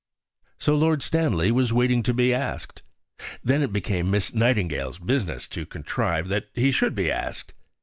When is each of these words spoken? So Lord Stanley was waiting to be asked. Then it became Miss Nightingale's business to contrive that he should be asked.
So 0.57 0.73
Lord 0.73 1.03
Stanley 1.03 1.51
was 1.51 1.71
waiting 1.71 2.01
to 2.01 2.11
be 2.11 2.33
asked. 2.33 2.81
Then 3.43 3.61
it 3.61 3.71
became 3.71 4.09
Miss 4.09 4.33
Nightingale's 4.33 4.97
business 4.97 5.47
to 5.49 5.63
contrive 5.63 6.27
that 6.29 6.47
he 6.55 6.71
should 6.71 6.95
be 6.95 7.11
asked. 7.11 7.53